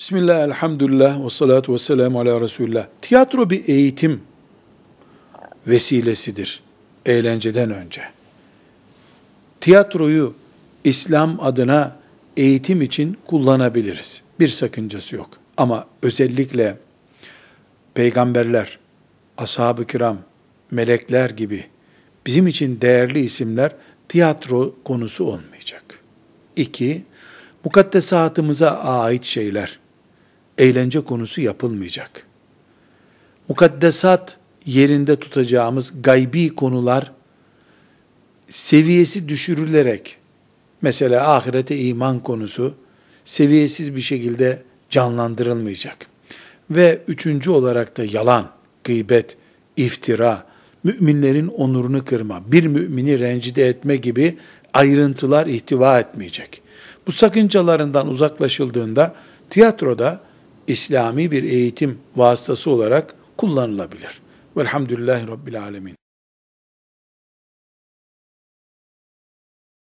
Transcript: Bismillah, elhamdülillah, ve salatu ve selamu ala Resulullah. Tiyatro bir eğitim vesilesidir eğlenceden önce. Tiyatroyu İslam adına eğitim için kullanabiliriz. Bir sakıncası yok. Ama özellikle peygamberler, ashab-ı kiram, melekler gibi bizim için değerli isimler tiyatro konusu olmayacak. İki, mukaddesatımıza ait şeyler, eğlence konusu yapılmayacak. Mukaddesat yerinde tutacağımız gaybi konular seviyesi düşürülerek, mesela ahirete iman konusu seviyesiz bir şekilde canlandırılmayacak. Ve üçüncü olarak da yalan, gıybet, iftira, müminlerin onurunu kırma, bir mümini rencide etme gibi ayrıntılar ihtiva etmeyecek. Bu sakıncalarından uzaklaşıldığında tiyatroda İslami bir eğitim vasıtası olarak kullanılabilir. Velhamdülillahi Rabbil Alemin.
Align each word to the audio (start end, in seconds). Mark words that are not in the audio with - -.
Bismillah, 0.00 0.40
elhamdülillah, 0.40 1.24
ve 1.24 1.30
salatu 1.30 1.74
ve 1.74 1.78
selamu 1.78 2.20
ala 2.20 2.40
Resulullah. 2.40 2.86
Tiyatro 3.02 3.50
bir 3.50 3.68
eğitim 3.68 4.20
vesilesidir 5.66 6.62
eğlenceden 7.06 7.70
önce. 7.70 8.02
Tiyatroyu 9.60 10.34
İslam 10.84 11.40
adına 11.40 11.96
eğitim 12.36 12.82
için 12.82 13.18
kullanabiliriz. 13.26 14.22
Bir 14.40 14.48
sakıncası 14.48 15.16
yok. 15.16 15.30
Ama 15.56 15.86
özellikle 16.02 16.78
peygamberler, 17.94 18.78
ashab-ı 19.38 19.86
kiram, 19.86 20.18
melekler 20.70 21.30
gibi 21.30 21.66
bizim 22.26 22.46
için 22.46 22.80
değerli 22.80 23.20
isimler 23.20 23.72
tiyatro 24.08 24.74
konusu 24.84 25.24
olmayacak. 25.24 25.84
İki, 26.56 27.04
mukaddesatımıza 27.64 28.70
ait 28.70 29.24
şeyler, 29.24 29.80
eğlence 30.60 31.00
konusu 31.00 31.40
yapılmayacak. 31.40 32.26
Mukaddesat 33.48 34.36
yerinde 34.66 35.16
tutacağımız 35.16 36.02
gaybi 36.02 36.54
konular 36.54 37.12
seviyesi 38.48 39.28
düşürülerek, 39.28 40.16
mesela 40.82 41.34
ahirete 41.34 41.78
iman 41.78 42.20
konusu 42.20 42.74
seviyesiz 43.24 43.96
bir 43.96 44.00
şekilde 44.00 44.62
canlandırılmayacak. 44.90 46.06
Ve 46.70 47.00
üçüncü 47.08 47.50
olarak 47.50 47.96
da 47.96 48.04
yalan, 48.04 48.50
gıybet, 48.84 49.36
iftira, 49.76 50.46
müminlerin 50.84 51.46
onurunu 51.46 52.04
kırma, 52.04 52.52
bir 52.52 52.66
mümini 52.66 53.18
rencide 53.18 53.68
etme 53.68 53.96
gibi 53.96 54.38
ayrıntılar 54.74 55.46
ihtiva 55.46 56.00
etmeyecek. 56.00 56.62
Bu 57.06 57.12
sakıncalarından 57.12 58.08
uzaklaşıldığında 58.08 59.14
tiyatroda 59.50 60.20
İslami 60.70 61.30
bir 61.30 61.42
eğitim 61.42 61.98
vasıtası 62.16 62.70
olarak 62.70 63.14
kullanılabilir. 63.36 64.20
Velhamdülillahi 64.56 65.28
Rabbil 65.28 65.62
Alemin. 65.62 65.94